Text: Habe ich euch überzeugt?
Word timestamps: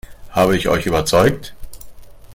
Habe 0.31 0.57
ich 0.57 0.67
euch 0.67 0.87
überzeugt? 0.87 1.53